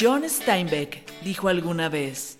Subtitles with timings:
[0.00, 2.38] John Steinbeck dijo alguna vez,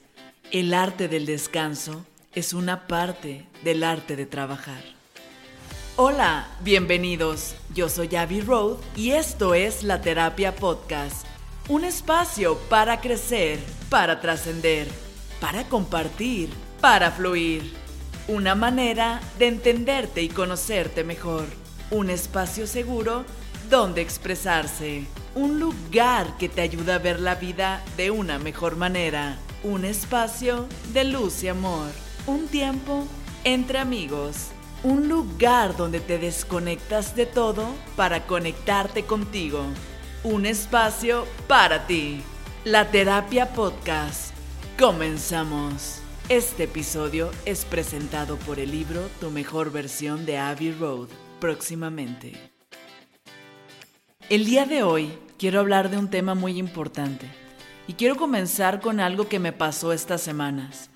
[0.50, 4.82] el arte del descanso es una parte del arte de trabajar.
[5.94, 7.54] Hola, bienvenidos.
[7.72, 11.24] Yo soy Abby Road y esto es La Terapia Podcast,
[11.68, 14.88] un espacio para crecer, para trascender,
[15.40, 17.72] para compartir, para fluir.
[18.26, 21.44] Una manera de entenderte y conocerte mejor.
[21.92, 23.24] Un espacio seguro
[23.70, 25.04] donde expresarse.
[25.34, 29.36] Un lugar que te ayuda a ver la vida de una mejor manera.
[29.62, 31.88] Un espacio de luz y amor.
[32.26, 33.06] Un tiempo
[33.44, 34.48] entre amigos.
[34.82, 39.64] Un lugar donde te desconectas de todo para conectarte contigo.
[40.22, 42.22] Un espacio para ti.
[42.64, 44.34] La Terapia Podcast.
[44.78, 46.00] Comenzamos.
[46.28, 52.53] Este episodio es presentado por el libro Tu mejor versión de Abbey Road, próximamente.
[54.30, 57.26] El día de hoy quiero hablar de un tema muy importante
[57.86, 60.88] y quiero comenzar con algo que me pasó estas semanas.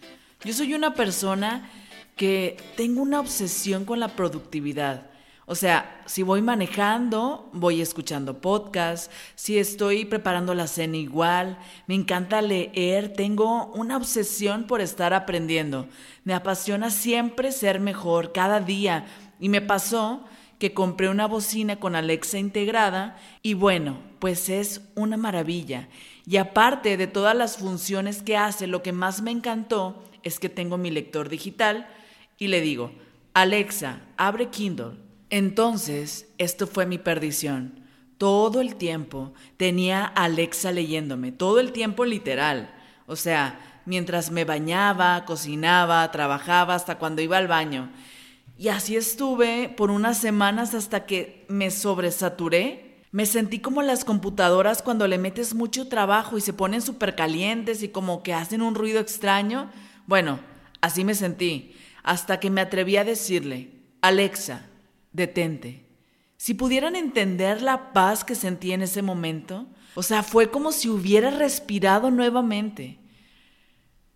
[0.42, 1.68] Yo soy una persona
[2.16, 5.10] que tengo una obsesión con la productividad.
[5.44, 11.96] O sea, si voy manejando, voy escuchando podcasts, si estoy preparando la cena igual, me
[11.96, 15.86] encanta leer, tengo una obsesión por estar aprendiendo.
[16.24, 19.04] Me apasiona siempre ser mejor cada día
[19.38, 20.24] y me pasó
[20.58, 25.88] que compré una bocina con Alexa integrada y bueno, pues es una maravilla.
[26.26, 30.48] Y aparte de todas las funciones que hace, lo que más me encantó es que
[30.48, 31.88] tengo mi lector digital
[32.36, 32.92] y le digo,
[33.34, 34.96] Alexa, abre Kindle.
[35.30, 37.84] Entonces, esto fue mi perdición.
[38.18, 42.74] Todo el tiempo tenía Alexa leyéndome, todo el tiempo literal.
[43.06, 47.90] O sea, mientras me bañaba, cocinaba, trabajaba, hasta cuando iba al baño.
[48.58, 53.04] Y así estuve por unas semanas hasta que me sobresaturé.
[53.12, 57.84] Me sentí como las computadoras cuando le metes mucho trabajo y se ponen súper calientes
[57.84, 59.70] y como que hacen un ruido extraño.
[60.08, 60.40] Bueno,
[60.80, 61.72] así me sentí,
[62.02, 63.70] hasta que me atreví a decirle,
[64.02, 64.66] Alexa,
[65.12, 65.86] detente.
[66.36, 70.88] Si pudieran entender la paz que sentí en ese momento, o sea, fue como si
[70.88, 72.98] hubiera respirado nuevamente.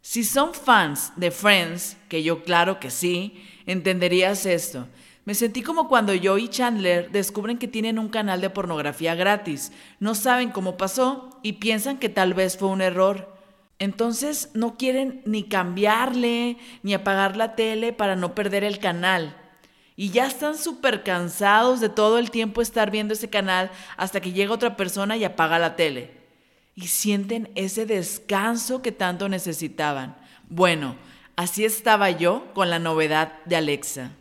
[0.04, 4.88] Si son fans de Friends, que yo claro que sí, entenderías esto.
[5.24, 9.70] Me sentí como cuando yo y Chandler descubren que tienen un canal de pornografía gratis.
[10.00, 13.32] No saben cómo pasó y piensan que tal vez fue un error.
[13.78, 19.36] Entonces no quieren ni cambiarle ni apagar la tele para no perder el canal.
[19.94, 24.32] Y ya están súper cansados de todo el tiempo estar viendo ese canal hasta que
[24.32, 26.21] llega otra persona y apaga la tele
[26.74, 30.16] y sienten ese descanso que tanto necesitaban.
[30.48, 30.96] Bueno,
[31.36, 34.12] así estaba yo con la novedad de Alexa.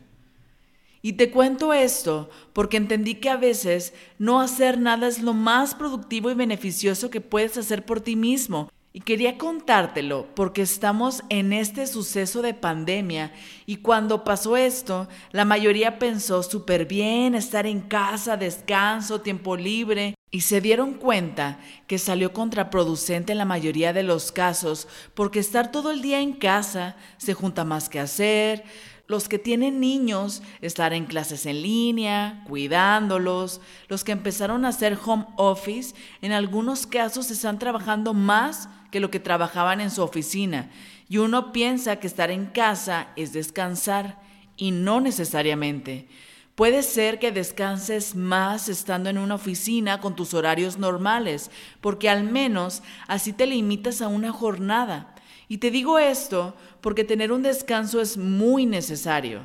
[1.02, 5.74] Y te cuento esto porque entendí que a veces no hacer nada es lo más
[5.74, 11.54] productivo y beneficioso que puedes hacer por ti mismo y quería contártelo porque estamos en
[11.54, 13.32] este suceso de pandemia
[13.66, 20.14] y cuando pasó esto, la mayoría pensó súper bien estar en casa, descanso, tiempo libre
[20.32, 25.72] y se dieron cuenta que salió contraproducente en la mayoría de los casos porque estar
[25.72, 28.64] todo el día en casa se junta más que hacer,
[29.08, 33.60] los que tienen niños, estar en clases en línea, cuidándolos,
[33.90, 39.12] los que empezaron a hacer home office, en algunos casos están trabajando más que lo
[39.12, 40.72] que trabajaban en su oficina.
[41.10, 44.22] Y uno piensa que estar en casa es descansar
[44.56, 46.08] y no necesariamente.
[46.56, 52.24] Puede ser que descanses más estando en una oficina con tus horarios normales, porque al
[52.24, 55.16] menos así te limitas a una jornada.
[55.48, 59.42] Y te digo esto porque tener un descanso es muy necesario.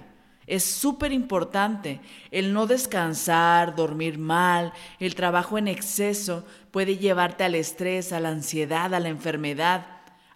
[0.47, 2.01] Es súper importante.
[2.31, 8.29] El no descansar, dormir mal, el trabajo en exceso puede llevarte al estrés, a la
[8.29, 9.87] ansiedad, a la enfermedad.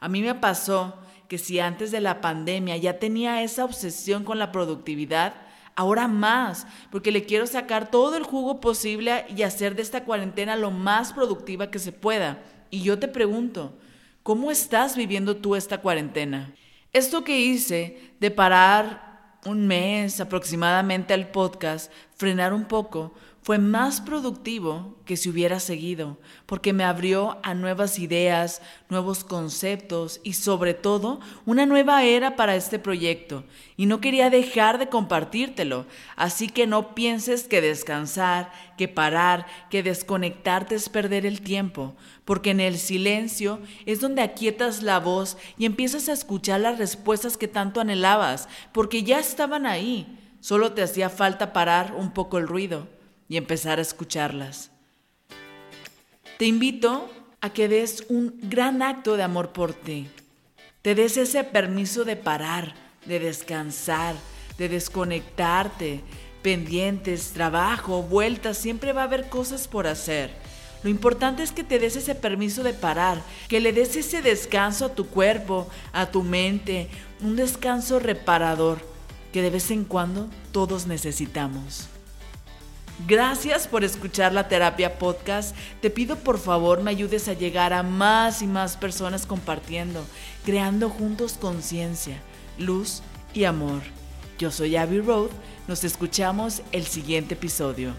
[0.01, 0.97] A mí me pasó
[1.29, 5.35] que si antes de la pandemia ya tenía esa obsesión con la productividad,
[5.81, 10.55] ahora más, porque le quiero sacar todo el jugo posible y hacer de esta cuarentena
[10.55, 12.43] lo más productiva que se pueda.
[12.69, 13.79] Y yo te pregunto,
[14.23, 16.55] ¿cómo estás viviendo tú esta cuarentena?
[16.93, 24.03] Esto que hice de parar un mes aproximadamente al podcast, frenar un poco, fue más
[24.03, 28.61] productivo que si hubiera seguido, porque me abrió a nuevas ideas,
[28.91, 33.45] nuevos conceptos y sobre todo una nueva era para este proyecto.
[33.79, 39.83] Y no quería dejar de compartírtelo, así que no pienses que descansar, que parar, que
[39.83, 41.97] desconectarte es perder el tiempo,
[42.27, 47.39] porque en el silencio es donde aquietas la voz y empiezas a escuchar las respuestas
[47.39, 52.47] que tanto anhelabas, porque ya estaban ahí, solo te hacía falta parar un poco el
[52.47, 53.00] ruido
[53.31, 54.71] y empezar a escucharlas.
[56.37, 57.09] Te invito
[57.41, 60.09] a que des un gran acto de amor por ti.
[60.83, 62.75] Te des ese permiso de parar,
[63.07, 64.17] de descansar,
[64.59, 66.01] de desconectarte,
[66.43, 70.33] pendientes, trabajo, vueltas, siempre va a haber cosas por hacer.
[70.83, 74.87] Lo importante es que te des ese permiso de parar, que le des ese descanso
[74.87, 76.89] a tu cuerpo, a tu mente,
[77.21, 78.81] un descanso reparador
[79.33, 81.89] que de vez en cuando todos necesitamos.
[83.07, 85.57] Gracias por escuchar la terapia podcast.
[85.81, 90.05] Te pido por favor me ayudes a llegar a más y más personas compartiendo,
[90.45, 92.21] creando juntos conciencia,
[92.59, 93.03] luz
[93.33, 93.83] y amor.
[94.39, 95.31] Yo soy Abby Road.
[95.69, 97.95] Nos escuchamos el siguiente episodio.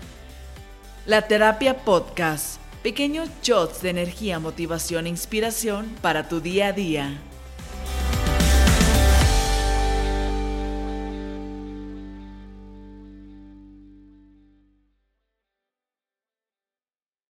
[1.05, 7.21] La terapia podcast Pequeños shots de energía, motivación e inspiración para tu día a día.